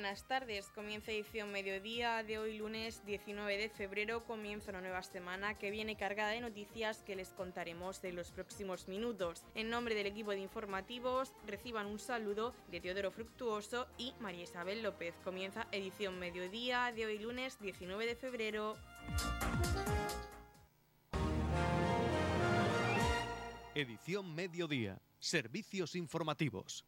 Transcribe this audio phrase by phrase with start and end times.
[0.00, 0.70] buenas tardes.
[0.70, 4.24] Comienza edición mediodía de hoy lunes 19 de febrero.
[4.24, 8.88] Comienza una nueva semana que viene cargada de noticias que les contaremos en los próximos
[8.88, 9.44] minutos.
[9.54, 14.82] En nombre del equipo de informativos, reciban un saludo de Teodoro Fructuoso y María Isabel
[14.82, 15.14] López.
[15.22, 18.78] Comienza edición mediodía de hoy lunes 19 de febrero.
[23.74, 24.98] Edición mediodía.
[25.18, 26.86] Servicios informativos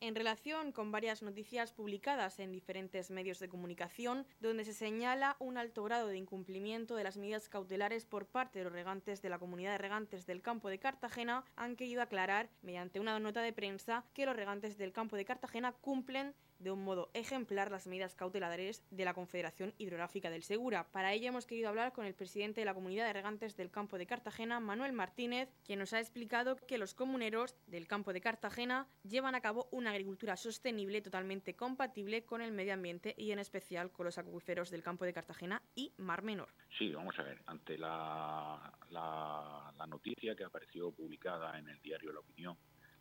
[0.00, 5.58] en relación con varias noticias publicadas en diferentes medios de comunicación, donde se señala un
[5.58, 9.38] alto grado de incumplimiento de las medidas cautelares por parte de los regantes de la
[9.38, 14.04] comunidad de regantes del campo de Cartagena, han querido aclarar, mediante una nota de prensa,
[14.14, 18.84] que los regantes del campo de Cartagena cumplen de un modo ejemplar las medidas cautelares
[18.90, 20.86] de la Confederación Hidrográfica del Segura.
[20.92, 23.98] Para ello hemos querido hablar con el presidente de la Comunidad de Regantes del Campo
[23.98, 28.86] de Cartagena, Manuel Martínez, quien nos ha explicado que los comuneros del Campo de Cartagena
[29.02, 33.90] llevan a cabo una agricultura sostenible totalmente compatible con el medio ambiente y en especial
[33.90, 36.50] con los acuíferos del Campo de Cartagena y Mar Menor.
[36.78, 42.12] Sí, vamos a ver, ante la, la, la noticia que apareció publicada en el diario
[42.12, 42.56] La Opinión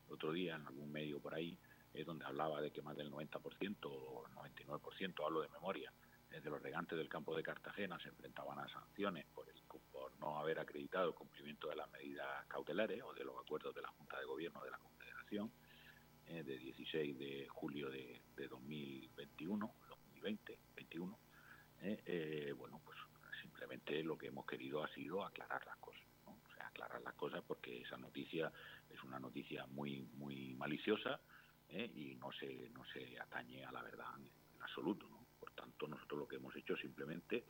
[0.10, 1.58] el otro día en algún medio por ahí,
[1.94, 5.92] es donde hablaba de que más del 90% o 99%, hablo de memoria,
[6.30, 9.56] de los regantes del campo de Cartagena se enfrentaban a sanciones por, el,
[9.92, 13.82] por no haber acreditado el cumplimiento de las medidas cautelares o de los acuerdos de
[13.82, 15.52] la Junta de Gobierno de la Confederación
[16.28, 21.20] eh, de 16 de julio de, 2021, 2020, 21.
[21.82, 22.98] Eh, eh, bueno, pues
[23.42, 26.04] simplemente lo que hemos querido ha sido aclarar las cosas,
[26.60, 28.52] aclarar las cosas porque esa noticia
[28.90, 31.20] es una noticia muy muy maliciosa
[31.70, 31.92] ¿eh?
[31.96, 34.30] y no se, no se atañe a la verdad en,
[34.62, 35.08] absoluto.
[35.40, 37.46] Por tanto, nosotros lo que hemos hecho simplemente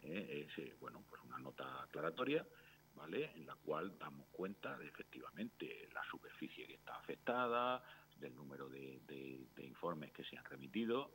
[0.00, 0.46] ¿eh?
[0.46, 2.46] es eh, bueno, pues una nota aclaratoria
[2.94, 3.32] ¿vale?
[3.34, 7.82] en la cual damos cuenta de efectivamente la superficie que está afectada,
[8.16, 9.00] del número de,
[9.58, 11.12] informes que se han remitido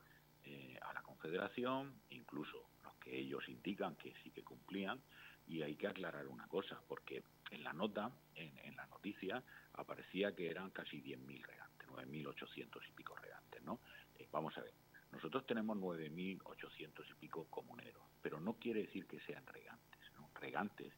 [0.82, 5.02] a la Confederación, incluso los que ellos indican que sí que cumplían,
[5.46, 9.44] y hay que aclarar una cosa, porque en la nota, en, en la noticia,
[9.74, 13.80] aparecía que eran casi 10.000 regalos 9.800 y pico regantes, ¿no?
[14.18, 14.74] Eh, vamos a ver,
[15.12, 20.30] nosotros tenemos 9.800 y pico comuneros, pero no quiere decir que sean regantes, ¿no?
[20.36, 20.94] Regantes,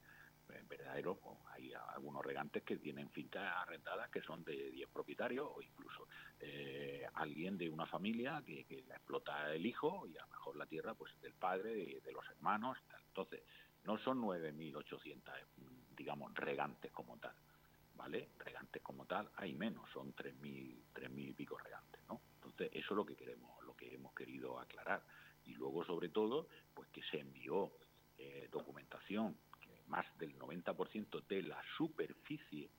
[0.53, 1.19] en verdadero,
[1.51, 6.07] hay algunos regantes que tienen fincas arrendadas que son de 10 propietarios o incluso
[6.39, 10.65] eh, alguien de una familia que, la explota el hijo y a lo mejor la
[10.65, 12.77] tierra pues del padre, de, los hermanos,
[13.07, 13.43] entonces
[13.83, 15.21] no son 9.800,
[15.95, 17.33] digamos, regantes como tal.
[17.99, 18.29] ¿Vale?
[18.39, 22.21] Regantes como tal hay menos, son 3.000 tres mil y pico regantes, ¿no?
[22.35, 25.03] Entonces eso es lo que queremos, lo que hemos querido aclarar.
[25.43, 27.73] Y luego, sobre todo, pues que se envió
[28.17, 32.69] eh, documentación, que más del 90% de la superficie,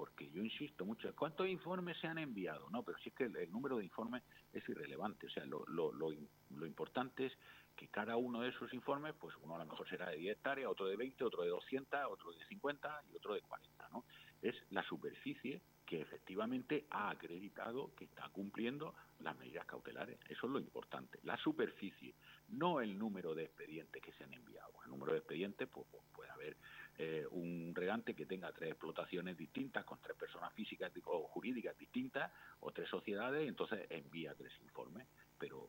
[0.00, 2.70] porque yo insisto mucho, ¿cuántos informes se han enviado?
[2.70, 6.08] No, pero es que el, número de informes es irrelevante, o sea, lo, lo, lo,
[6.56, 7.32] lo importante es
[7.76, 10.70] que cada uno de esos informes, pues uno a lo mejor será de 10 hectáreas,
[10.70, 14.06] otro de 20, otro de 200, otro de 50 y otro de 40, ¿no?
[14.40, 20.18] Es la superficie que efectivamente ha acreditado que está cumpliendo las medidas cautelares.
[20.30, 21.18] Eso es lo importante.
[21.24, 22.14] La superficie,
[22.48, 24.72] no el número de expedientes que se han enviado.
[24.82, 26.56] El número de expedientes, pues, pues puede haber
[26.98, 32.30] eh, un regante que tenga tres explotaciones distintas con tres personas físicas o jurídicas distintas
[32.60, 35.06] o tres sociedades entonces envía tres informes.
[35.38, 35.68] Pero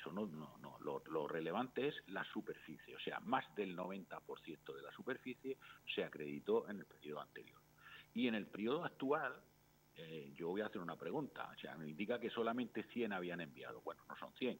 [0.00, 0.78] eso no, no, no.
[0.80, 5.58] Lo, relevante es la superficie, o sea, más del 90% de la superficie
[5.94, 7.60] se acreditó en el periodo anterior.
[8.14, 9.34] Y en el periodo actual,
[9.96, 13.40] eh, yo voy a hacer una pregunta, o sea, me indica que solamente 100 habían
[13.40, 13.82] enviado.
[13.82, 14.58] Bueno, no son 100,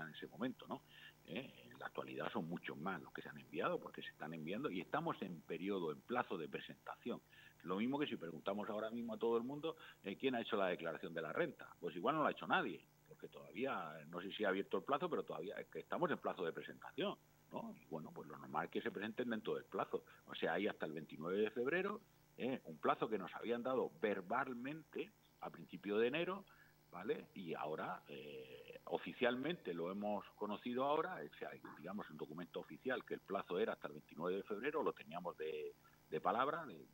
[0.00, 0.82] en ese momento, ¿no?
[1.26, 4.70] Eh, la actualidad son muchos más los que se han enviado porque se están enviando
[4.70, 7.20] y estamos en periodo, en plazo de presentación.
[7.62, 10.56] Lo mismo que si preguntamos ahora mismo a todo el mundo eh, quién ha hecho
[10.56, 11.68] la declaración de la renta.
[11.78, 14.84] Pues igual no lo ha hecho nadie porque todavía, no sé si ha abierto el
[14.84, 17.18] plazo, pero todavía estamos en plazo de presentación.
[17.52, 17.74] ¿no?
[17.78, 20.04] Y bueno, pues lo normal es que se presenten dentro del plazo.
[20.26, 22.00] O sea, hay hasta el 29 de febrero,
[22.38, 22.62] ¿eh?
[22.64, 26.46] un plazo que nos habían dado verbalmente a principio de enero,
[26.94, 27.26] ¿vale?
[27.34, 33.14] Y ahora, eh, oficialmente lo hemos conocido ahora, o sea, digamos, un documento oficial que
[33.14, 35.74] el plazo era hasta el 29 de febrero, lo teníamos de,
[36.08, 36.86] de palabra, de,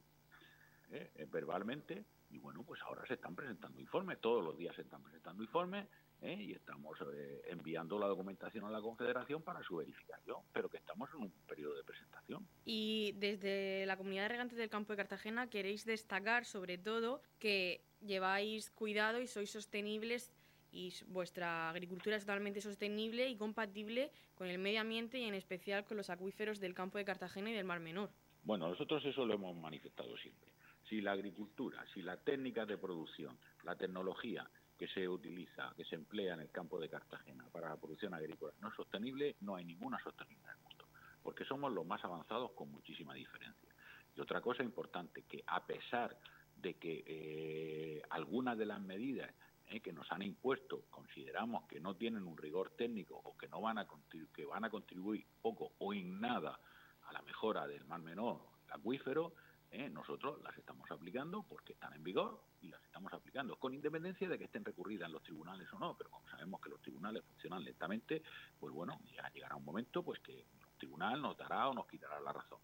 [0.93, 1.27] ¿eh?
[1.31, 5.43] verbalmente, y bueno, pues ahora se están presentando informes, todos los días se están presentando
[5.43, 5.87] informes
[6.23, 6.37] ¿eh?
[6.41, 11.11] y estamos eh, enviando la documentación a la Confederación para su verificación, pero que estamos
[11.15, 12.47] en un periodo de presentación.
[12.65, 17.85] Y desde la comunidad de regantes del campo de Cartagena queréis destacar sobre todo que
[18.01, 20.33] lleváis cuidado y sois sostenibles
[20.73, 25.85] y vuestra agricultura es totalmente sostenible y compatible con el medio ambiente y en especial
[25.85, 28.11] con los acuíferos del campo de Cartagena y del Mar Menor.
[28.45, 30.51] Bueno, nosotros eso lo hemos manifestado siempre
[30.91, 34.51] si la agricultura, si las técnicas de producción, la tecnología
[34.81, 38.55] que se utiliza, que se emplea en el campo de Cartagena para la producción agrícola
[38.63, 40.87] no es sostenible, no hay ninguna sostenibilidad en el mundo,
[41.23, 43.69] porque somos los más avanzados con muchísima diferencia.
[44.17, 46.17] Y otra cosa importante, que a pesar
[46.57, 49.31] de que eh, algunas de las medidas
[49.67, 53.61] eh, que nos han impuesto consideramos que no tienen un rigor técnico o que no
[53.61, 53.87] van a
[54.33, 56.59] que van a contribuir poco o en nada
[57.03, 58.41] a la mejora del mar menor
[58.71, 59.35] acuífero,
[59.71, 64.29] eh, nosotros las estamos aplicando porque están en vigor y las estamos aplicando, con independencia
[64.29, 67.25] de que estén recurridas en los tribunales o no, pero como sabemos que los tribunales
[67.25, 68.23] funcionan lentamente,
[68.59, 72.21] pues bueno, ya llegará un momento pues que el tribunal nos dará o nos quitará
[72.21, 72.59] la razón.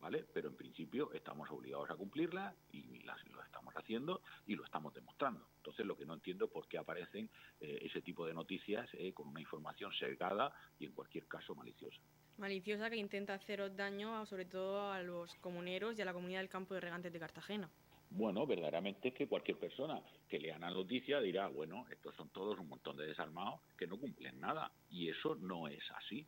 [0.00, 0.24] ¿vale?
[0.32, 5.46] Pero en principio estamos obligados a cumplirla y lo estamos haciendo y lo estamos demostrando.
[5.56, 9.12] Entonces lo que no entiendo es por qué aparecen eh, ese tipo de noticias eh,
[9.12, 12.00] con una información sesgada y en cualquier caso maliciosa.
[12.38, 16.48] Maliciosa que intenta haceros daño sobre todo a los comuneros y a la comunidad del
[16.48, 17.68] campo de regantes de Cartagena.
[18.10, 22.56] Bueno, verdaderamente es que cualquier persona que lea la noticia dirá, bueno, estos son todos
[22.60, 24.70] un montón de desarmados que no cumplen nada.
[24.88, 26.26] Y eso no es así.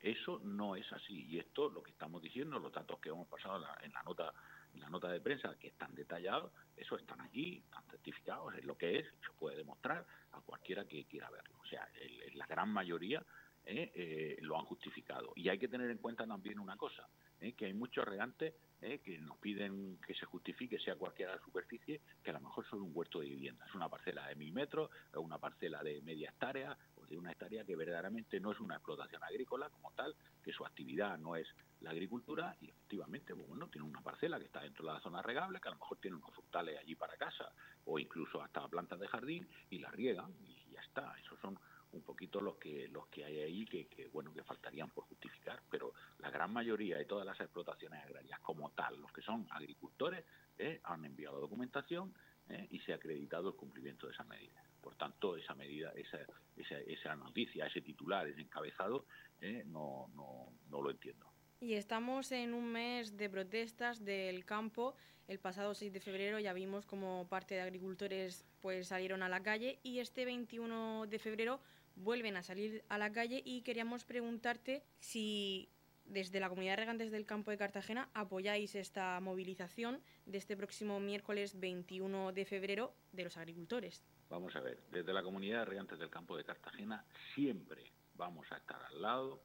[0.00, 1.26] Eso no es así.
[1.26, 4.32] Y esto, lo que estamos diciendo, los datos que hemos pasado en la, nota
[4.74, 8.78] en la nota de prensa, que están detallados, eso están aquí, están certificados, es lo
[8.78, 11.58] que es, se puede demostrar a cualquiera que quiera verlo.
[11.60, 11.88] O sea,
[12.34, 13.24] la gran mayoría
[13.70, 15.34] eh, eh, lo han justificado.
[15.36, 17.06] Y hay que tener en cuenta también una cosa,
[17.38, 22.00] eh, que hay muchos regantes que nos piden que se justifique, sea cualquiera la superficie,
[22.22, 23.66] que a lo mejor son un huerto de vivienda.
[23.66, 26.78] Es una parcela de mil metros, o una parcela de media hectárea,
[27.08, 31.18] de una hectárea que verdaderamente no es una explotación agrícola como tal, que su actividad
[31.18, 31.48] no es
[31.80, 35.22] la agricultura y efectivamente, pues bueno, tiene una parcela que está dentro de la zona
[35.22, 37.52] regable, que a lo mejor tiene unos frutales allí para casa
[37.84, 41.14] o incluso hasta plantas de jardín y las riegan y ya está.
[41.18, 41.58] Esos son
[41.92, 45.94] un poquito los que los que hay ahí que, bueno que faltarían por justificar pero
[46.18, 50.24] la gran mayoría de todas las explotaciones agrarias como tal los que son agricultores
[50.58, 52.14] eh, han enviado documentación
[52.48, 56.18] eh, y se ha acreditado el cumplimiento de esa medida por tanto, esa medida, esa,
[56.56, 59.06] esa, esa noticia, ese titular, ese encabezado,
[59.40, 61.26] eh, no, no, no lo entiendo.
[61.60, 64.94] Y estamos en un mes de protestas del campo.
[65.26, 69.42] El pasado 6 de febrero ya vimos como parte de agricultores pues salieron a la
[69.42, 71.60] calle y este 21 de febrero
[71.96, 75.68] vuelven a salir a la calle y queríamos preguntarte si
[76.04, 81.00] desde la comunidad de regantes del campo de Cartagena apoyáis esta movilización de este próximo
[81.00, 84.00] miércoles 21 de febrero de los agricultores.
[84.30, 87.04] Vamos a ver, desde la comunidad de regantes del campo de Cartagena
[87.34, 89.42] siempre vamos a estar al lado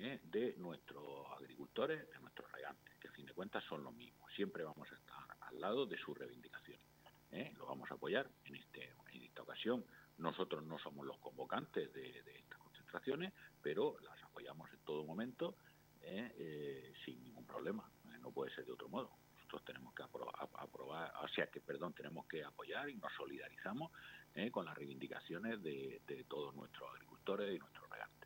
[0.00, 0.20] ¿eh?
[0.24, 4.32] de nuestros agricultores, de nuestros regantes, que a fin de cuentas son los mismos.
[4.34, 6.84] Siempre vamos a estar al lado de sus reivindicaciones.
[7.30, 7.52] ¿eh?
[7.56, 9.84] Lo vamos a apoyar en, este, en esta ocasión.
[10.18, 13.32] Nosotros no somos los convocantes de, estas concentraciones,
[13.62, 15.56] pero las apoyamos en todo momento
[16.02, 16.92] ¿eh?
[17.04, 17.90] sin ningún problema.
[18.20, 19.10] no puede ser de otro modo
[19.50, 23.90] nosotros tenemos que aprobar, o sea que, perdón, tenemos que apoyar y nos solidarizamos
[24.34, 24.50] ¿eh?
[24.50, 28.19] con las reivindicaciones de, todos nuestros agricultores y nuestros regantes.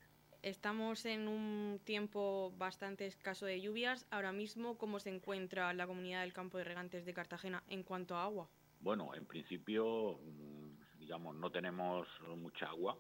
[0.45, 4.07] Estamos en un tiempo bastante escaso de lluvias.
[4.11, 8.15] Ahora mismo, ¿cómo se encuentra la comunidad del campo de regantes de Cartagena en cuanto
[8.15, 8.51] a agua?
[8.81, 12.07] Bueno, en principio, mm, digamos, no tenemos
[12.37, 12.95] mucha agua.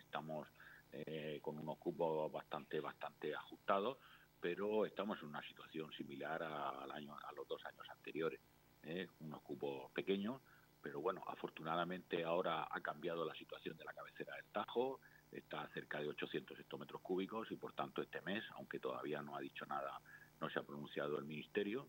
[0.00, 0.48] Estamos
[0.92, 3.98] eh, con unos cupos bastante, bastante ajustados
[4.40, 8.40] pero estamos en una situación similar al año, a los dos años anteriores.
[8.84, 9.06] ¿eh?
[9.20, 10.40] Unos cupos pequeños,
[10.80, 15.00] pero bueno, afortunadamente ahora ha cambiado la situación de la cabecera del Tajo,
[15.32, 19.40] está cerca de 800 hectómetros cúbicos y por tanto este mes, aunque todavía no ha
[19.40, 20.00] dicho nada,
[20.40, 21.88] no se ha pronunciado el Ministerio,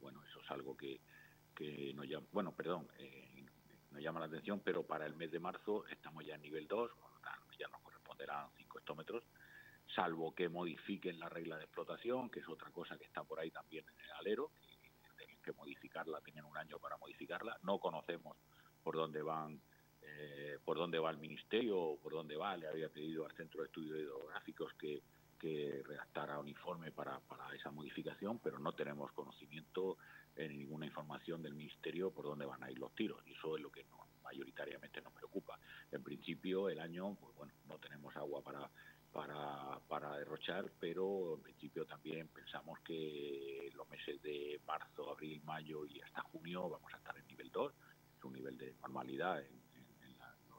[0.00, 1.00] bueno, eso es algo que,
[1.54, 3.44] que nos llama, bueno, perdón, eh,
[3.90, 6.90] nos llama la atención, pero para el mes de marzo estamos ya en nivel 2,
[7.58, 9.24] ya nos corresponderán 5 hectómetros,
[9.94, 13.50] salvo que modifiquen la regla de explotación, que es otra cosa que está por ahí
[13.50, 17.58] también en el alero, que tienen que modificarla, tienen un año para modificarla.
[17.62, 18.36] No conocemos
[18.82, 19.60] por dónde van,
[20.18, 22.56] eh, por dónde va el ministerio o por dónde va.
[22.56, 25.02] Le había pedido al Centro de Estudios Hidrográficos que,
[25.38, 29.98] que redactara un informe para, para esa modificación, pero no tenemos conocimiento
[30.36, 33.62] en ninguna información del ministerio por dónde van a ir los tiros y eso es
[33.62, 33.84] lo que
[34.22, 35.58] mayoritariamente nos preocupa.
[35.90, 38.70] En principio el año, pues bueno, no tenemos agua para
[39.12, 45.86] para, para derrochar, pero en principio también pensamos que los meses de marzo, abril, mayo
[45.86, 47.72] y hasta junio vamos a estar en nivel 2,
[48.16, 49.67] es un nivel de normalidad en,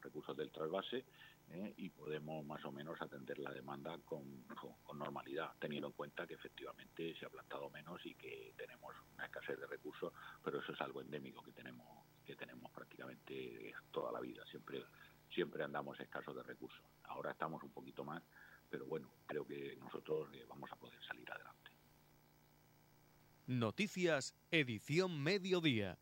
[0.02, 1.06] recursos del trasvase
[1.52, 1.74] ¿eh?
[1.78, 4.44] y podemos más o menos atender la demanda con,
[4.84, 9.26] con, normalidad, teniendo en cuenta que efectivamente se ha plantado menos y que tenemos una
[9.26, 10.14] escasez de recursos,
[10.44, 11.88] pero eso es algo endémico que tenemos
[12.26, 14.84] que tenemos prácticamente toda la vida, siempre
[15.34, 16.84] siempre andamos escasos de recursos.
[17.04, 18.22] Ahora estamos un poquito más,
[18.70, 21.72] pero bueno, creo que nosotros eh, vamos a poder salir adelante.
[23.48, 25.98] Noticias, edición mediodía.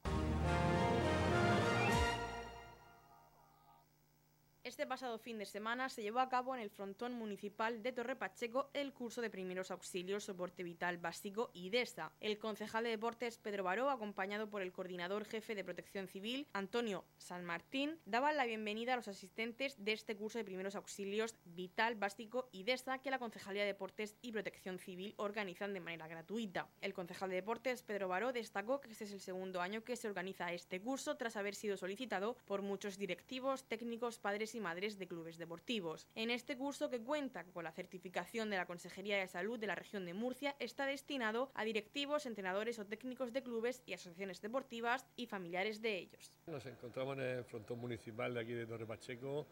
[4.97, 8.71] Pasado fin de semana se llevó a cabo en el frontón municipal de Torre Pacheco
[8.73, 12.11] el curso de primeros auxilios, soporte vital básico y DESA.
[12.19, 17.05] El concejal de deportes Pedro Baró, acompañado por el coordinador jefe de protección civil Antonio
[17.19, 21.93] San Martín, daban la bienvenida a los asistentes de este curso de primeros auxilios vital
[21.93, 26.69] básico y DESA que la Concejalía de Deportes y Protección Civil organizan de manera gratuita.
[26.81, 30.07] El concejal de deportes Pedro Baró destacó que este es el segundo año que se
[30.07, 35.07] organiza este curso tras haber sido solicitado por muchos directivos, técnicos, padres y madres de
[35.07, 36.07] clubes deportivos.
[36.15, 39.75] En este curso, que cuenta con la certificación de la Consejería de Salud de la
[39.75, 45.05] región de Murcia, está destinado a directivos, entrenadores o técnicos de clubes y asociaciones deportivas
[45.17, 46.31] y familiares de ellos.
[46.47, 49.45] Nos encontramos en el frontón municipal de aquí de Torre Pacheco.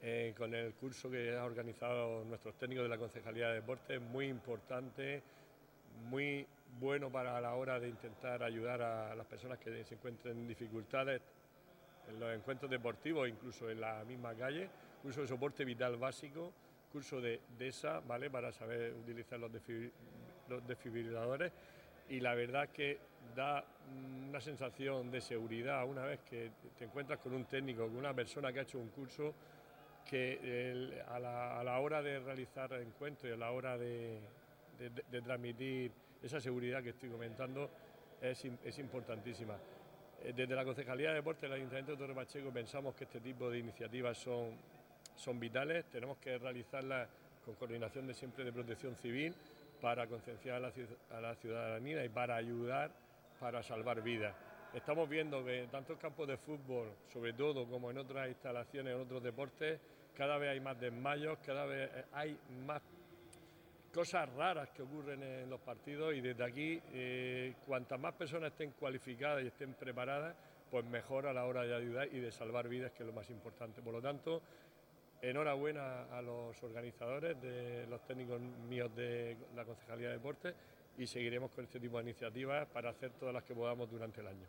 [0.00, 4.26] Eh, con el curso que han organizado nuestros técnicos de la Concejalía de Deportes, muy
[4.26, 5.24] importante,
[6.04, 6.46] muy
[6.78, 11.20] bueno para la hora de intentar ayudar a las personas que se encuentren en dificultades,
[12.08, 14.68] en los encuentros deportivos, incluso en la misma calle,
[15.02, 16.52] curso de soporte vital básico,
[16.92, 18.30] curso de DESA, ¿vale?
[18.30, 19.50] Para saber utilizar los,
[20.66, 21.52] desfibriladores
[22.08, 22.98] y la verdad que
[23.36, 23.62] da
[24.28, 28.50] una sensación de seguridad una vez que te encuentras con un técnico, con una persona
[28.52, 29.34] que ha hecho un curso
[30.08, 34.20] que a, la, hora de realizar encuentros y a la hora de,
[35.22, 37.70] transmitir esa seguridad que estoy comentando
[38.22, 39.58] es, es importantísima.
[40.24, 43.50] Eh, desde la Concejalía de Deportes del Ayuntamiento de Torre Pacheco pensamos que este tipo
[43.50, 44.50] de iniciativas son,
[45.16, 47.08] son vitales, tenemos que realizarlas
[47.44, 49.34] con coordinación de siempre de protección civil
[49.80, 52.90] para concienciar a la, ciudadanía y para ayudar
[53.38, 54.34] para salvar vidas.
[54.74, 59.00] Estamos viendo que tanto en campos de fútbol, sobre todo, como en otras instalaciones, en
[59.00, 59.78] otros deportes,
[60.16, 62.82] cada vez hay más desmayos, cada vez hay más
[63.92, 68.72] cosas raras que ocurren en los partidos y desde aquí, eh, cuantas más personas estén
[68.72, 70.36] cualificadas y estén preparadas,
[70.70, 73.28] pues mejor a la hora de ayudar y de salvar vidas, que es lo más
[73.30, 73.80] importante.
[73.82, 74.42] Por lo tanto,
[75.22, 80.54] enhorabuena a los organizadores, de los técnicos míos de la Concejalía de Deportes
[80.96, 84.26] y seguiremos con este tipo de iniciativas para hacer todas las que podamos durante el
[84.26, 84.46] año.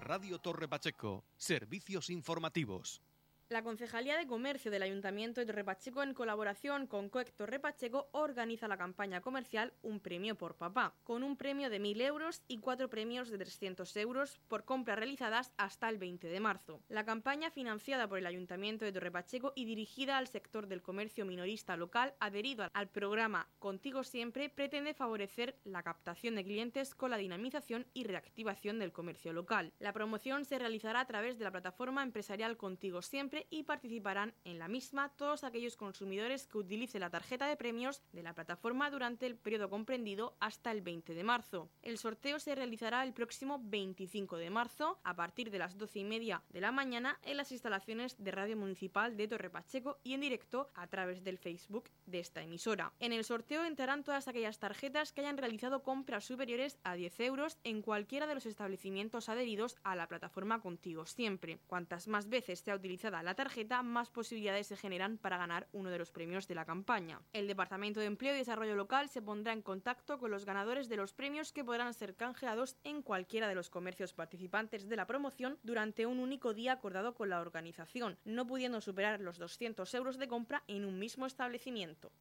[0.00, 3.00] Radio Torre Pacheco, servicios informativos.
[3.48, 8.78] La Concejalía de Comercio del Ayuntamiento de Torrepacheco, en colaboración con COEC Torrepacheco, organiza la
[8.78, 13.28] campaña comercial Un Premio por Papá, con un premio de 1.000 euros y cuatro premios
[13.28, 16.80] de 300 euros por compras realizadas hasta el 20 de marzo.
[16.88, 21.76] La campaña, financiada por el Ayuntamiento de Torrepacheco y dirigida al sector del comercio minorista
[21.76, 27.86] local, adherido al programa Contigo Siempre, pretende favorecer la captación de clientes con la dinamización
[27.92, 29.74] y reactivación del comercio local.
[29.78, 34.58] La promoción se realizará a través de la plataforma empresarial Contigo Siempre y participarán en
[34.58, 39.26] la misma todos aquellos consumidores que utilicen la tarjeta de premios de la plataforma durante
[39.26, 41.68] el periodo comprendido hasta el 20 de marzo.
[41.82, 46.04] El sorteo se realizará el próximo 25 de marzo a partir de las 12 y
[46.04, 50.20] media de la mañana en las instalaciones de Radio Municipal de Torre Pacheco y en
[50.20, 52.92] directo a través del Facebook de esta emisora.
[53.00, 57.58] En el sorteo entrarán todas aquellas tarjetas que hayan realizado compras superiores a 10 euros
[57.64, 61.58] en cualquiera de los establecimientos adheridos a la plataforma Contigo Siempre.
[61.66, 65.98] Cuantas más veces sea utilizada la tarjeta, más posibilidades se generan para ganar uno de
[65.98, 67.20] los premios de la campaña.
[67.32, 70.96] El Departamento de Empleo y Desarrollo Local se pondrá en contacto con los ganadores de
[70.96, 75.58] los premios que podrán ser canjeados en cualquiera de los comercios participantes de la promoción
[75.62, 80.28] durante un único día acordado con la organización, no pudiendo superar los 200 euros de
[80.28, 82.12] compra en un mismo establecimiento.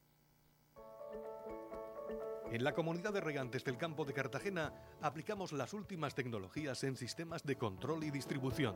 [2.52, 7.44] En la comunidad de regantes del campo de Cartagena aplicamos las últimas tecnologías en sistemas
[7.44, 8.76] de control y distribución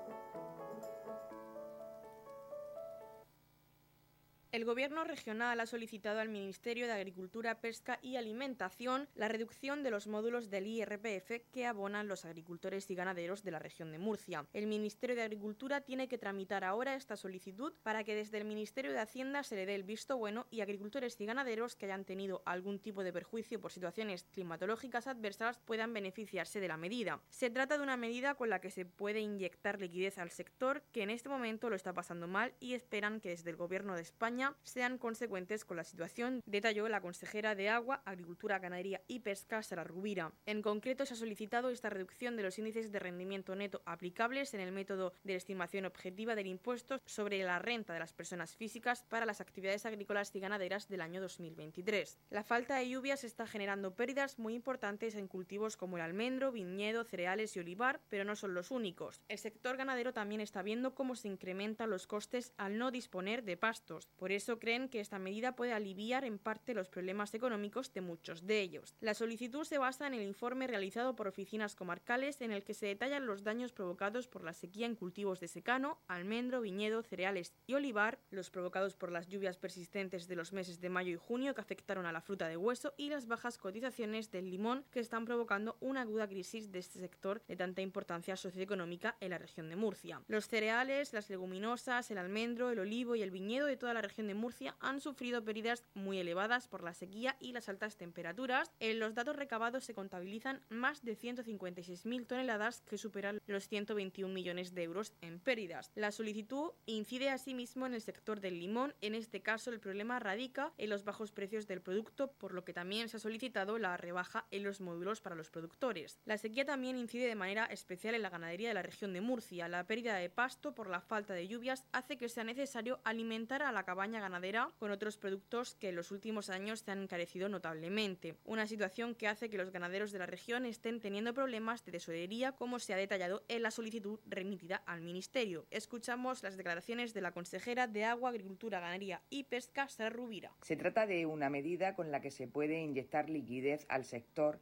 [4.51, 9.91] El Gobierno regional ha solicitado al Ministerio de Agricultura, Pesca y Alimentación la reducción de
[9.91, 14.45] los módulos del IRPF que abonan los agricultores y ganaderos de la región de Murcia.
[14.51, 18.91] El Ministerio de Agricultura tiene que tramitar ahora esta solicitud para que desde el Ministerio
[18.91, 22.41] de Hacienda se le dé el visto bueno y agricultores y ganaderos que hayan tenido
[22.45, 27.21] algún tipo de perjuicio por situaciones climatológicas adversas puedan beneficiarse de la medida.
[27.29, 31.03] Se trata de una medida con la que se puede inyectar liquidez al sector que
[31.03, 34.40] en este momento lo está pasando mal y esperan que desde el Gobierno de España
[34.63, 39.83] Sean consecuentes con la situación, detalló la consejera de Agua, Agricultura, Ganadería y Pesca, Sara
[39.83, 40.31] Rubira.
[40.45, 44.61] En concreto, se ha solicitado esta reducción de los índices de rendimiento neto aplicables en
[44.61, 49.25] el método de estimación objetiva del impuesto sobre la renta de las personas físicas para
[49.25, 52.17] las actividades agrícolas y ganaderas del año 2023.
[52.29, 57.03] La falta de lluvias está generando pérdidas muy importantes en cultivos como el almendro, viñedo,
[57.03, 59.21] cereales y olivar, pero no son los únicos.
[59.27, 63.57] El sector ganadero también está viendo cómo se incrementan los costes al no disponer de
[63.57, 64.07] pastos.
[64.17, 68.45] Por eso creen que esta medida puede aliviar en parte los problemas económicos de muchos
[68.45, 68.95] de ellos.
[68.99, 72.87] La solicitud se basa en el informe realizado por oficinas comarcales en el que se
[72.87, 77.73] detallan los daños provocados por la sequía en cultivos de secano, almendro, viñedo, cereales y
[77.73, 81.61] olivar, los provocados por las lluvias persistentes de los meses de mayo y junio que
[81.61, 85.77] afectaron a la fruta de hueso y las bajas cotizaciones del limón que están provocando
[85.79, 90.21] una aguda crisis de este sector de tanta importancia socioeconómica en la región de Murcia.
[90.27, 94.20] Los cereales, las leguminosas, el almendro, el olivo y el viñedo de toda la región
[94.27, 98.71] de Murcia han sufrido pérdidas muy elevadas por la sequía y las altas temperaturas.
[98.79, 104.73] En los datos recabados se contabilizan más de 156.000 toneladas que superan los 121 millones
[104.73, 105.91] de euros en pérdidas.
[105.95, 108.93] La solicitud incide asimismo en el sector del limón.
[109.01, 112.73] En este caso, el problema radica en los bajos precios del producto, por lo que
[112.73, 116.19] también se ha solicitado la rebaja en los módulos para los productores.
[116.25, 119.67] La sequía también incide de manera especial en la ganadería de la región de Murcia.
[119.67, 123.71] La pérdida de pasto por la falta de lluvias hace que sea necesario alimentar a
[123.71, 128.35] la cabaña ganadera con otros productos que en los últimos años se han encarecido notablemente.
[128.45, 132.51] Una situación que hace que los ganaderos de la región estén teniendo problemas de tesorería,
[132.51, 135.65] como se ha detallado en la solicitud remitida al Ministerio.
[135.71, 140.51] Escuchamos las declaraciones de la consejera de Agua, Agricultura, Ganadería y Pesca, Sara Rubira.
[140.61, 144.59] Se trata de una medida con la que se puede inyectar liquidez al sector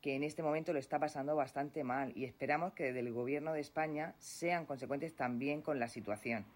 [0.00, 3.52] que en este momento lo está pasando bastante mal y esperamos que desde el Gobierno
[3.52, 6.46] de España sean consecuentes también con la situación.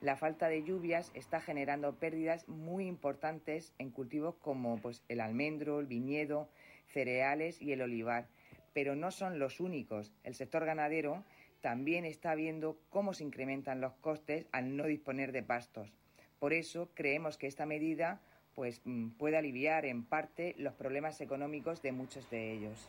[0.00, 5.78] La falta de lluvias está generando pérdidas muy importantes en cultivos como pues, el almendro,
[5.78, 6.48] el viñedo,
[6.86, 8.26] cereales y el olivar,
[8.72, 10.10] pero no son los únicos.
[10.24, 11.22] El sector ganadero
[11.60, 15.92] también está viendo cómo se incrementan los costes al no disponer de pastos.
[16.38, 18.22] Por eso creemos que esta medida
[18.54, 22.88] pues, mm, puede aliviar en parte los problemas económicos de muchos de ellos.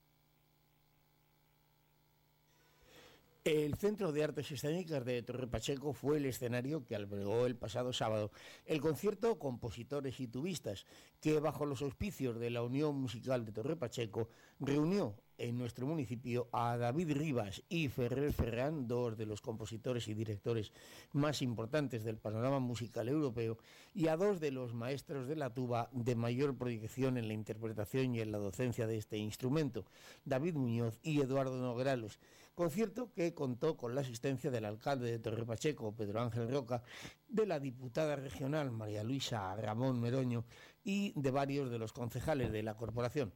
[3.43, 7.91] El Centro de Artes Escénicas de Torre Pacheco fue el escenario que albergó el pasado
[7.91, 8.31] sábado
[8.67, 10.85] el concierto Compositores y Tubistas,
[11.19, 16.49] que bajo los auspicios de la Unión Musical de Torre Pacheco reunió en nuestro municipio
[16.51, 20.71] a David Rivas y Ferrer Ferran, dos de los compositores y directores
[21.11, 23.57] más importantes del panorama musical europeo,
[23.95, 28.13] y a dos de los maestros de la tuba de mayor proyección en la interpretación
[28.13, 29.83] y en la docencia de este instrumento,
[30.25, 32.19] David Muñoz y Eduardo Nogralos.
[32.55, 36.83] Concierto que contó con la asistencia del alcalde de Torre Pacheco, Pedro Ángel Roca,
[37.27, 40.45] de la diputada regional María Luisa Ramón Meroño
[40.83, 43.33] y de varios de los concejales de la corporación.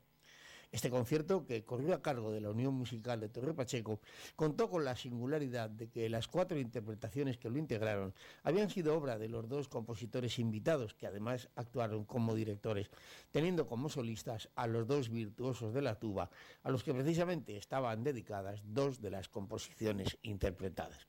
[0.76, 4.02] Este concierto, que corrió a cargo de la Unión Musical de Torre Pacheco,
[4.36, 9.18] contó con la singularidad de que las cuatro interpretaciones que lo integraron habían sido obra
[9.18, 12.90] de los dos compositores invitados, que además actuaron como directores,
[13.32, 16.30] teniendo como solistas a los dos virtuosos de la tuba,
[16.62, 21.08] a los que precisamente estaban dedicadas dos de las composiciones interpretadas.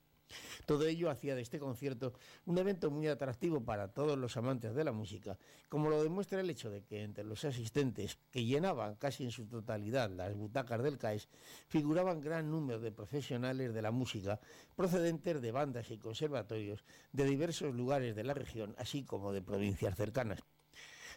[0.67, 2.13] Todo ello hacía de este concierto
[2.45, 5.37] un evento muy atractivo para todos los amantes de la música,
[5.69, 9.45] como lo demuestra el hecho de que entre los asistentes, que llenaban casi en su
[9.45, 11.29] totalidad las butacas del CAES,
[11.69, 14.41] figuraban gran número de profesionales de la música
[14.75, 19.95] procedentes de bandas y conservatorios de diversos lugares de la región, así como de provincias
[19.95, 20.43] cercanas.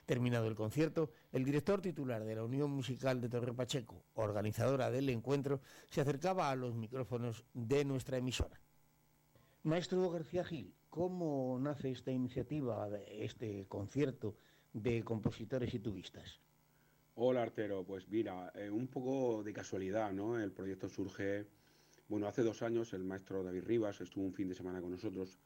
[0.07, 5.09] Terminado el concierto, el director titular de la Unión Musical de Torre Pacheco, organizadora del
[5.11, 8.61] encuentro, se acercaba a los micrófonos de nuestra emisora.
[9.63, 14.35] Maestro García Gil, ¿cómo nace esta iniciativa, este concierto
[14.73, 16.41] de compositores y tubistas?
[17.17, 20.41] Hola Artero, pues mira, eh, un poco de casualidad, ¿no?
[20.41, 21.47] El proyecto surge,
[22.09, 25.39] bueno, hace dos años el maestro David Rivas estuvo un fin de semana con nosotros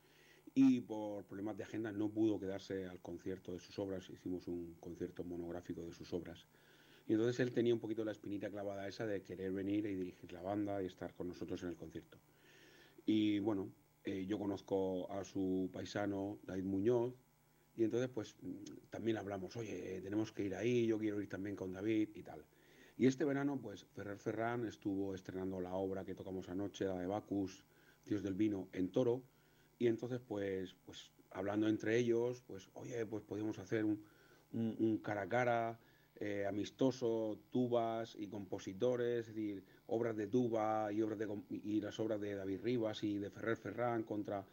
[0.55, 4.75] y por problemas de agenda no pudo quedarse al concierto de sus obras, hicimos un
[4.75, 6.47] concierto monográfico de sus obras.
[7.09, 10.33] Y entonces él tenía un poquito la espinita clavada esa de querer venir y dirigir
[10.33, 12.19] la banda y estar con nosotros en el concierto.
[13.05, 13.71] Y bueno,
[14.05, 17.15] eh, yo conozco a su paisano David Muñoz
[17.77, 18.37] y entonces pues
[18.91, 22.45] también hablamos, oye, tenemos que ir ahí, yo quiero ir también con David y tal.
[22.97, 27.07] Y este verano, pues Ferrer Ferran estuvo estrenando la obra que tocamos anoche, la de
[27.07, 27.65] Bacus,
[28.07, 29.23] Dios del Vino, en Toro.
[29.79, 34.05] Y entonces, pues, pues hablando entre ellos, pues, oye, pues podíamos hacer un,
[34.53, 35.81] un, cara a cara
[36.21, 41.99] eh, amistoso, tubas y compositores, es decir, obras de tuba y, obras de, y las
[42.01, 44.45] obras de David Rivas y de Ferrer Ferran contra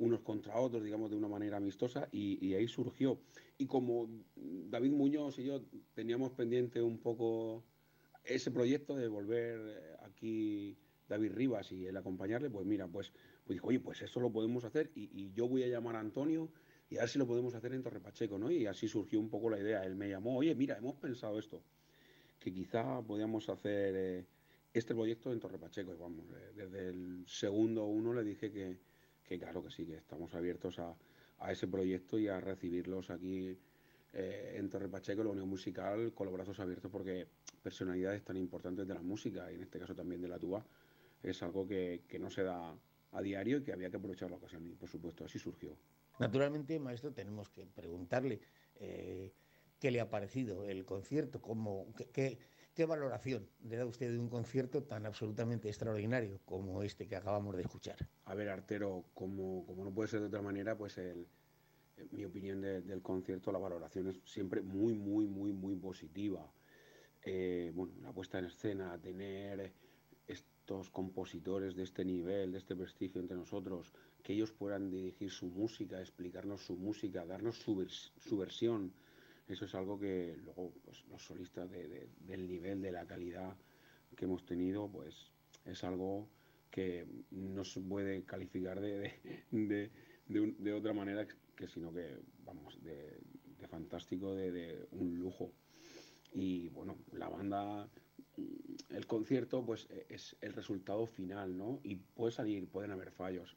[0.00, 3.20] unos contra otros, digamos, de una manera amistosa, y, ahí surgió.
[3.58, 5.62] Y como David Muñoz y yo
[5.94, 7.64] teníamos pendiente un poco
[8.24, 10.76] ese proyecto de volver eh, aquí
[11.08, 13.12] David Rivas y el acompañarle, pues mira, pues,
[13.44, 16.50] pues dijo, oye, pues eso lo podemos hacer y, yo voy a llamar a Antonio
[16.88, 18.50] y a ver si lo podemos hacer en Torre Pacheco, ¿no?
[18.50, 19.84] Y así surgió un poco la idea.
[19.84, 21.62] Él me llamó, oye, mira, hemos pensado esto,
[22.38, 24.26] que quizá podíamos hacer eh,
[24.72, 25.92] este proyecto en Torre Pacheco.
[25.92, 28.78] Y vamos, eh, desde el segundo uno le dije que,
[29.24, 30.96] que claro que sí, que estamos abiertos a,
[31.50, 33.56] ese proyecto y a recibirlos aquí
[34.12, 37.26] eh, en Torre Pacheco, la Unión Musical, con los brazos abiertos, porque
[37.62, 40.62] personalidades tan importantes de la música, y en este caso también de la tuba,
[41.22, 42.76] es algo que, no se da
[43.12, 44.66] a diario y que había que aprovechar la ocasión.
[44.66, 45.74] Y por supuesto, así surgió.
[46.18, 48.40] Naturalmente, maestro, tenemos que preguntarle
[48.78, 49.32] eh,
[49.78, 52.38] qué le ha parecido el concierto, cómo, qué, ¿Qué
[52.84, 57.62] valoración le da usted de un concierto tan absolutamente extraordinario como este que acabamos de
[57.62, 57.96] escuchar?
[58.24, 61.26] A ver, Artero, como, como no puede ser de otra manera, pues el,
[62.10, 66.50] mi opinión del concierto, la valoración es siempre muy, muy, muy, muy positiva.
[67.22, 69.72] Eh, bueno, la puesta en escena, tener
[70.26, 75.46] estos compositores de este nivel, de este prestigio entre nosotros, que ellos puedan dirigir su
[75.46, 78.92] música, explicarnos su música, darnos su, su versión
[79.50, 83.56] eso es algo que luego pues, los solistas del nivel, de la calidad
[84.16, 85.32] que hemos tenido, pues
[85.64, 86.28] es algo
[86.70, 89.12] que no se puede calificar de,
[89.50, 93.18] de, otra manera que sino que, vamos, de,
[93.68, 95.52] fantástico, de, un lujo.
[96.32, 97.88] Y bueno, la banda,
[98.90, 101.80] el concierto, pues es el resultado final, ¿no?
[101.82, 103.56] Y puede salir, pueden haber fallos,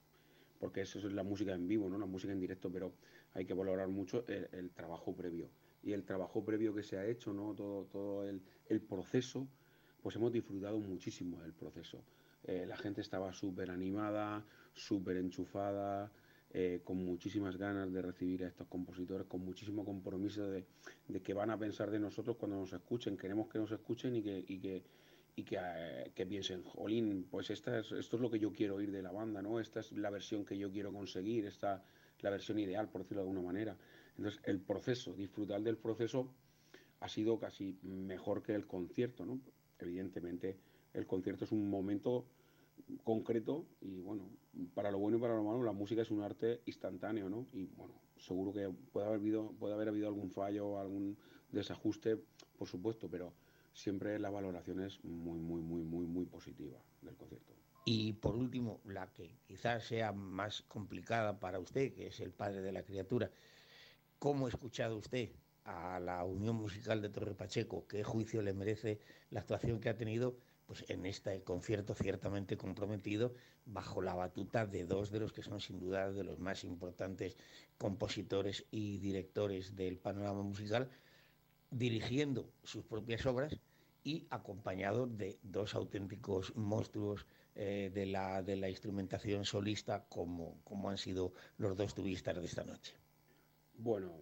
[0.60, 2.00] porque eso es la música en vivo, ¿no?
[2.00, 2.94] La música en directo, pero
[3.34, 5.50] hay que valorar mucho el trabajo previo
[5.84, 7.54] y el trabajo previo que se ha hecho, ¿no?
[7.54, 8.42] todo, todo el,
[8.82, 9.48] proceso,
[10.02, 12.04] pues hemos disfrutado muchísimo del proceso.
[12.44, 14.44] Eh, la gente estaba súper animada,
[14.74, 16.12] súper enchufada,
[16.52, 20.66] eh, con muchísimas ganas de recibir a estos compositores, con muchísimo compromiso de,
[21.22, 23.18] que van a pensar de nosotros cuando nos escuchen.
[23.18, 24.84] Queremos que nos escuchen y que, y que,
[25.36, 28.92] y que, eh, piensen, jolín, pues esta es, esto es lo que yo quiero oír
[28.92, 29.60] de la banda, ¿no?
[29.60, 31.84] Esta es la versión que yo quiero conseguir, esta
[32.24, 33.78] la versión ideal, por decirlo de alguna manera.
[34.18, 36.34] Entonces, el proceso, disfrutar del proceso
[37.00, 39.40] ha sido casi mejor que el concierto, ¿no?
[39.80, 40.58] Evidentemente,
[40.94, 42.26] el concierto es un momento
[43.04, 44.30] concreto y bueno,
[44.74, 47.48] para lo bueno y para lo malo, la música es un arte instantáneo, ¿no?
[47.54, 51.18] Y bueno, seguro que puede haber habido, puede haber habido algún fallo, algún
[51.52, 52.18] desajuste,
[52.58, 53.34] por supuesto, pero
[53.74, 57.54] siempre la valoración es muy, muy, muy, muy, muy positiva del concierto.
[57.86, 62.62] Y por último, la que quizás sea más complicada para usted, que es el padre
[62.62, 63.30] de la criatura,
[64.24, 65.32] ¿Cómo ha escuchado usted
[65.66, 67.86] a la Unión Musical de Torre Pacheco?
[67.90, 73.34] ¿Qué juicio le merece la actuación que ha tenido pues, en este concierto ciertamente comprometido
[73.66, 77.36] bajo la batuta de dos de los que son sin duda de los más importantes
[77.78, 80.90] compositores y directores del panorama musical,
[81.70, 83.60] dirigiendo sus propias obras
[84.06, 90.90] y acompañado de dos auténticos monstruos eh, de, la, de la instrumentación solista como, como
[90.90, 93.03] han sido los dos tubistas de esta noche.
[93.78, 94.22] Bueno,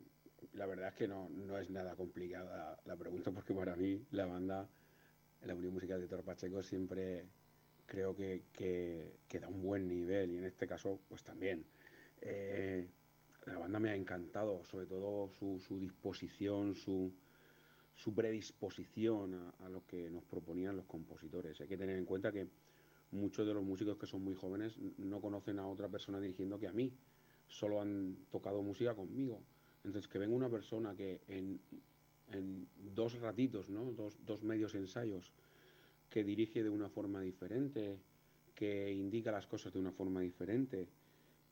[0.54, 4.68] la verdad es que no, es nada complicada la pregunta porque para mí la banda,
[5.44, 7.26] la Unión Musical de Toro Pacheco siempre
[7.86, 11.66] creo que, que, da un buen nivel y en este caso pues también.
[12.22, 12.88] Eh,
[13.48, 17.12] la banda me ha encantado, sobre todo su, disposición, su,
[18.16, 21.60] predisposición a, a, lo que nos proponían los compositores.
[21.60, 22.48] Hay que tener en cuenta que
[23.12, 26.68] muchos de los músicos que son muy jóvenes no conocen a otra persona dirigiendo que
[26.68, 26.94] a mí
[27.52, 29.44] solo han tocado música conmigo.
[29.84, 31.60] Entonces, que venga una persona que en,
[32.96, 33.92] dos ratitos, ¿no?
[33.92, 35.34] dos, dos medios ensayos,
[36.10, 38.00] que dirige de una forma diferente,
[38.56, 40.88] que indica las cosas de una forma diferente,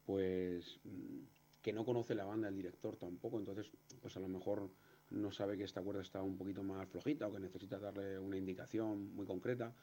[0.05, 4.69] pues mm, que no conoce la banda, el director tampoco, entonces pues a lo mejor
[5.09, 8.37] no sabe que esta cuerda está un poquito más flojita o que necesita darle una
[8.37, 9.73] indicación muy concreta.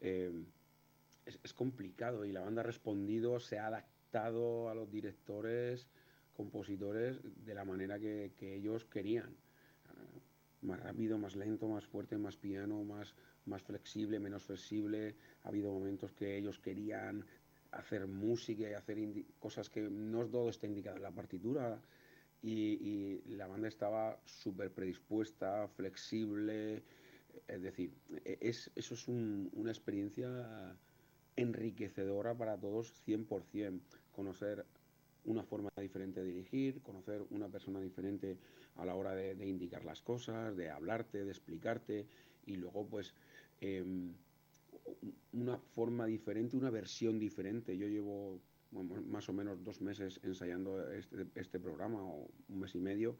[0.00, 0.32] Eh,
[1.24, 5.88] es, es, complicado y la banda ha respondido, se ha adaptado a los directores,
[6.34, 9.34] compositores de la manera que, ellos querían.
[9.86, 10.20] Ah,
[10.62, 13.14] más rápido, más lento, más fuerte, más piano, más,
[13.46, 15.16] más flexible, menos flexible.
[15.42, 17.24] Ha habido momentos que ellos querían
[17.72, 18.98] hacer música y hacer
[19.38, 21.80] cosas que no todo está indicado en la partitura.
[22.42, 26.82] Y, la banda estaba súper predispuesta, flexible,
[27.46, 27.94] Es decir,
[28.24, 30.76] e, es, eso es una experiencia
[31.36, 34.01] enriquecedora para todos 100%.
[34.12, 34.64] Conocer
[35.24, 38.38] una forma diferente de dirigir, conocer una persona diferente
[38.76, 42.06] a la hora de, indicar las cosas, de hablarte, de explicarte
[42.46, 43.14] y luego pues
[43.60, 44.12] em,
[45.32, 47.76] una forma diferente, una versión diferente.
[47.76, 48.40] Yo llevo
[48.72, 53.16] más o menos dos meses ensayando este, este, programa o un mes y medio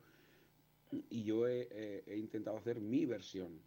[1.10, 3.60] y yo he, intentado hacer mi versión,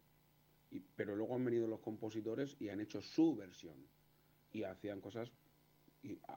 [0.96, 3.76] pero luego han venido los compositores y han hecho su versión
[4.52, 5.32] y hacían cosas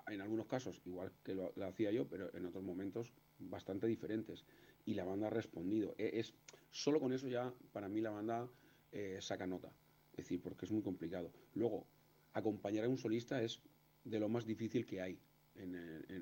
[0.08, 4.46] en algunos casos igual que lo, hacía yo, pero en otros momentos bastante diferentes.
[4.86, 5.96] Y la banda ha respondido.
[5.98, 6.34] E, es,
[6.72, 8.50] solo con eso ya para mí la banda
[8.92, 9.72] eh, saca nota.
[10.12, 11.32] Es decir, porque es muy complicado.
[11.54, 11.86] Luego,
[12.34, 13.62] acompañar a un solista es
[14.04, 15.20] de lo más difícil que hay
[15.56, 15.76] en,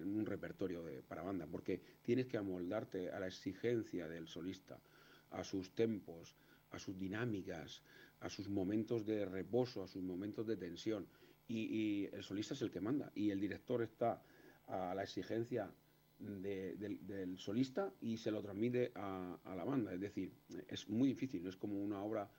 [0.03, 4.79] un repertorio de, para banda, porque tienes que amoldarte a la exigencia del solista,
[5.31, 6.35] a sus tempos,
[6.71, 7.81] a sus dinámicas,
[8.19, 11.07] a sus momentos de reposo, a sus momentos de tensión
[11.47, 14.21] y, el solista es el que manda y el director está
[14.67, 15.71] a la exigencia
[16.19, 19.93] del, solista y se lo transmite a, la banda.
[19.93, 20.31] Es decir,
[20.67, 22.29] es muy difícil, no es como una obra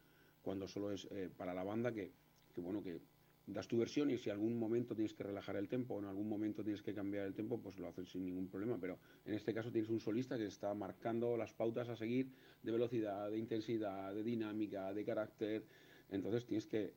[0.42, 2.12] cuando solo es eh, para la banda que,
[2.56, 3.00] bueno, que
[3.46, 6.28] das tu versión y si algún momento tienes que relajar el tempo o en algún
[6.28, 8.78] momento tienes que cambiar el tempo, pues lo haces sin ningún problema.
[8.78, 12.30] Pero en este caso tienes un solista que está marcando las pautas a seguir
[12.62, 15.64] de velocidad, de intensidad, de dinámica, de carácter.
[16.10, 16.92] Entonces tienes que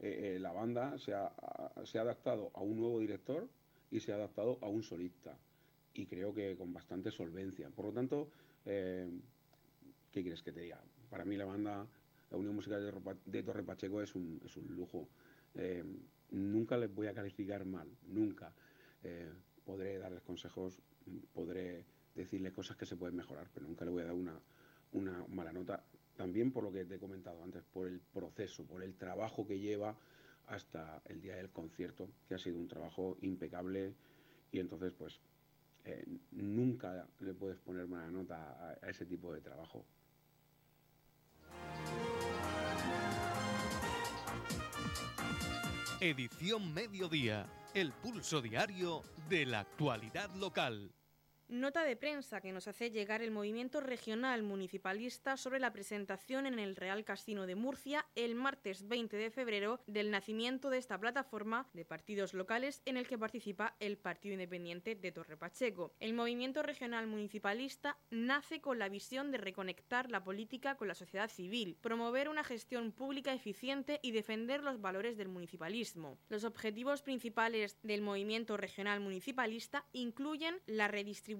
[0.00, 1.32] eh, eh, la banda se ha,
[2.00, 3.48] adaptado a un nuevo director
[3.90, 5.36] y se ha adaptado a un solista.
[5.94, 7.70] Y creo que con bastante solvencia.
[7.70, 8.30] Por lo tanto,
[8.64, 9.08] eh,
[10.12, 10.80] ¿qué quieres que te diga?
[11.10, 11.86] Para mí la banda,
[12.30, 12.92] la Unión Musical
[13.24, 15.08] de, Torre Pacheco es un, es un lujo.
[16.30, 18.52] nunca les voy a calificar mal, nunca.
[19.64, 20.78] podré darles consejos,
[21.32, 21.84] podré
[22.14, 24.38] decirles cosas que se pueden mejorar, pero nunca le voy a dar una,
[24.92, 25.82] una mala nota
[26.18, 29.60] también por lo que te he comentado antes, por el proceso, por el trabajo que
[29.60, 29.96] lleva
[30.48, 33.94] hasta el día del concierto, que ha sido un trabajo impecable
[34.50, 35.20] y entonces pues
[35.84, 39.84] eh, nunca le puedes poner mala nota a ese tipo de trabajo.
[46.00, 50.90] Edición Mediodía, el pulso diario de la actualidad local.
[51.48, 56.58] Nota de prensa que nos hace llegar el movimiento regional municipalista sobre la presentación en
[56.58, 61.66] el Real Casino de Murcia el martes 20 de febrero del nacimiento de esta plataforma
[61.72, 65.94] de partidos locales en el que participa el Partido Independiente de Torre Pacheco.
[66.00, 71.30] El movimiento regional municipalista nace con la visión de reconectar la política con la sociedad
[71.30, 76.18] civil, promover una gestión pública eficiente y defender los valores del municipalismo.
[76.28, 81.37] Los objetivos principales del movimiento regional municipalista incluyen la redistribución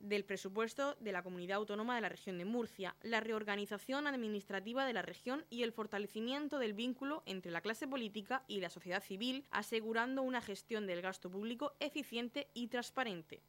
[0.00, 4.92] del presupuesto de la Comunidad Autónoma de la Región de Murcia, la reorganización administrativa de
[4.92, 9.44] la región y el fortalecimiento del vínculo entre la clase política y la sociedad civil,
[9.50, 13.42] asegurando una gestión del gasto público eficiente y transparente.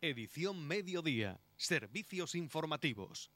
[0.00, 1.40] Edición Mediodía.
[1.56, 3.30] Servicios informativos.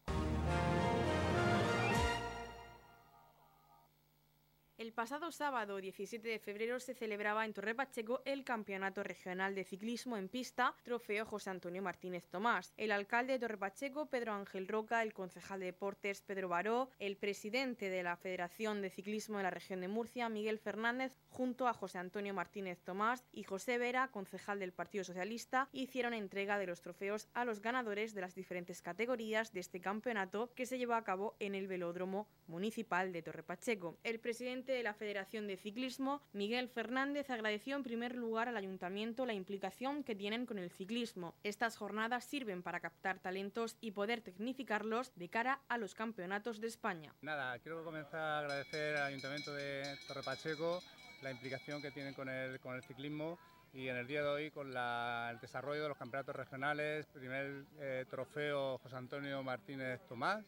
[4.76, 9.62] El pasado sábado 17 de febrero se celebraba en Torre Pacheco el Campeonato Regional de
[9.62, 12.72] Ciclismo en Pista, Trofeo José Antonio Martínez Tomás.
[12.76, 17.16] El alcalde de Torre Pacheco, Pedro Ángel Roca, el concejal de Deportes, Pedro Baró, el
[17.16, 21.72] presidente de la Federación de Ciclismo de la región de Murcia, Miguel Fernández, junto a
[21.72, 26.80] José Antonio Martínez Tomás y José Vera, concejal del Partido Socialista, hicieron entrega de los
[26.80, 31.04] trofeos a los ganadores de las diferentes categorías de este campeonato que se llevó a
[31.04, 33.98] cabo en el Velódromo Municipal de Torre Pacheco.
[34.02, 39.26] El presidente de la Federación de Ciclismo, Miguel Fernández, agradeció en primer lugar al ayuntamiento
[39.26, 41.34] la implicación que tienen con el ciclismo.
[41.42, 46.68] Estas jornadas sirven para captar talentos y poder tecnificarlos de cara a los campeonatos de
[46.68, 47.14] España.
[47.22, 50.80] Nada, quiero comenzar a agradecer al ayuntamiento de Torre Pacheco
[51.22, 53.38] la implicación que tienen con el, con el ciclismo
[53.72, 58.04] y en el día de hoy con el desarrollo de los campeonatos regionales, primer eh,
[58.08, 60.44] trofeo José Antonio Martínez Tomás,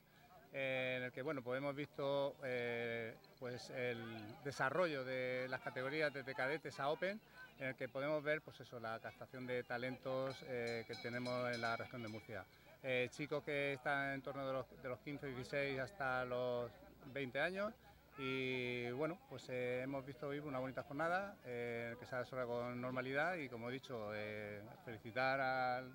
[0.57, 4.03] en el que bueno, pues hemos visto eh, pues el
[4.43, 7.21] desarrollo de las categorías desde cadetes a Open,
[7.59, 11.61] en el que podemos ver pues eso, la captación de talentos eh, que tenemos en
[11.61, 12.45] la región de Murcia.
[13.11, 16.71] chicos que están en torno de los, de los 15, 16 hasta los
[17.13, 17.75] 20 años
[18.17, 23.51] y bueno, pues hemos visto hoy una bonita jornada que se ha con normalidad y
[23.51, 24.11] como he dicho,
[24.87, 25.93] felicitar al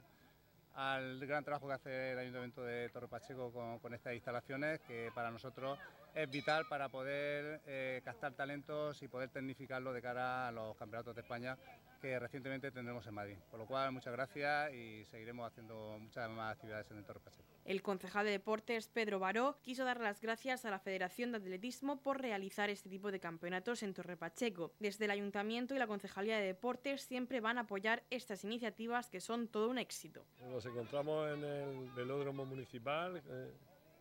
[0.76, 5.32] al gran trabajo que hace el Ayuntamiento de Torre Pacheco con, estas instalaciones, que para
[5.32, 5.78] nosotros
[6.14, 11.16] es vital para poder eh, captar talentos y poder tecnificarlo de cara a los campeonatos
[11.16, 11.58] de España
[12.02, 13.38] que recientemente tendremos en Madrid.
[13.50, 17.51] Por lo cual, muchas gracias y seguiremos haciendo muchas más actividades en el Torre Pacheco.
[17.64, 22.02] El concejal de deportes, Pedro Baró, quiso dar las gracias a la Federación de Atletismo
[22.02, 24.72] por realizar este tipo de campeonatos en Torre Pacheco.
[24.80, 29.22] Desde el Ayuntamiento y la Concejalía de Deportes siempre van a apoyar estas iniciativas que
[29.22, 30.26] son todo un éxito.
[30.50, 33.22] Nos encontramos en el velódromo municipal.
[33.30, 33.52] Eh,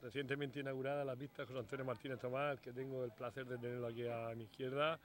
[0.00, 4.06] recientemente inaugurada la pista José Antonio Martínez Tomás, que tengo el placer de tenerlo aquí
[4.08, 4.98] a mi izquierda.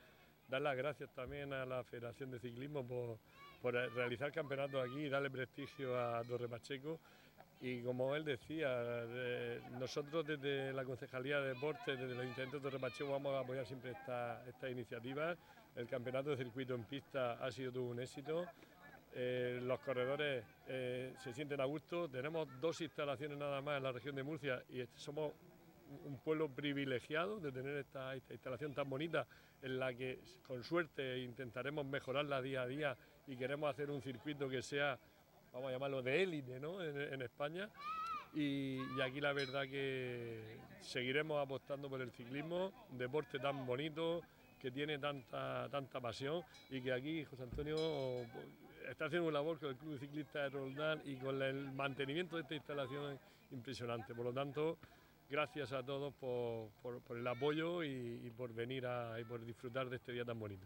[0.47, 3.17] Dar las gracias también a la Federación de Ciclismo por,
[3.61, 6.99] por realizar campeonatos aquí y darle prestigio a Torre Pacheco.
[7.61, 9.05] Y como él decía,
[9.79, 13.65] nosotros desde la Concejalía de Deportes, desde el Ayuntamiento de Torre Pacheco, vamos a apoyar
[13.65, 15.37] siempre estas esta iniciativas.
[15.75, 18.45] El campeonato de circuito en pista ha sido todo un éxito.
[19.17, 22.09] Eh, los corredores eh, se sienten a gusto.
[22.09, 25.31] Tenemos dos instalaciones nada más en la región de Murcia y somos
[26.03, 29.25] un pueblo privilegiado de tener esta, instalación tan bonita
[29.61, 34.49] en la que con suerte intentaremos mejorarla día a día y queremos hacer un circuito
[34.49, 34.99] que sea,
[35.55, 36.83] vamos a llamarlo de élite ¿no?
[36.83, 37.69] en, España.
[38.33, 44.21] Y, y, aquí la verdad que seguiremos apostando por el ciclismo, un deporte tan bonito,
[44.61, 47.77] que tiene tanta, tanta pasión y que aquí José Antonio
[48.89, 52.35] está haciendo una labor con el Club de Ciclistas de Roldán y con el mantenimiento
[52.35, 53.17] de esta instalación
[53.51, 54.13] impresionante.
[54.13, 54.77] Por lo tanto,
[55.29, 56.71] gracias a todos por,
[57.15, 60.65] el apoyo y, por venir a, y por disfrutar de este día tan bonito.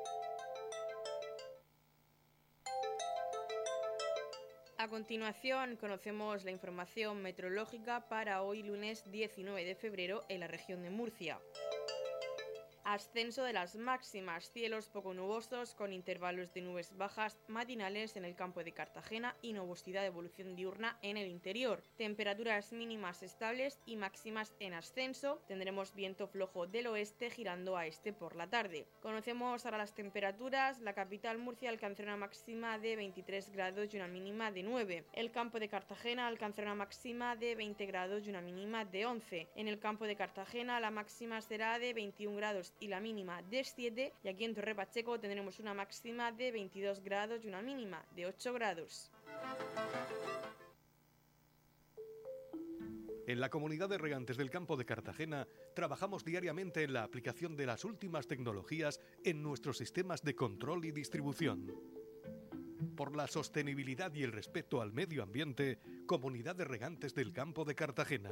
[4.91, 10.89] Continuación conocemos la información meteorológica para hoy lunes 19 de febrero en la región de
[10.89, 11.39] Murcia.
[12.91, 18.35] Ascenso de las máximas, cielos poco nubosos con intervalos de nubes bajas matinales en el
[18.35, 21.81] campo de Cartagena y nubosidad de evolución diurna en el interior.
[21.95, 25.41] Temperaturas mínimas estables y máximas en ascenso.
[25.47, 28.85] Tendremos viento flojo del oeste girando a este por la tarde.
[29.01, 30.81] Conocemos ahora las temperaturas.
[30.81, 35.05] La capital Murcia alcanzará una máxima de 23 grados y una mínima de 9.
[35.13, 39.47] El campo de Cartagena alcanzará una máxima de 20 grados y una mínima de 11.
[39.55, 43.63] En el campo de Cartagena la máxima será de 21 grados y la mínima de
[43.63, 48.03] 7 y aquí en Torre Pacheco tendremos una máxima de 22 grados y una mínima
[48.15, 49.09] de 8 grados.
[53.27, 57.67] En la comunidad de regantes del campo de Cartagena trabajamos diariamente en la aplicación de
[57.67, 61.71] las últimas tecnologías en nuestros sistemas de control y distribución.
[62.97, 67.75] Por la sostenibilidad y el respeto al medio ambiente, Comunidad de Regantes del Campo de
[67.75, 68.31] Cartagena.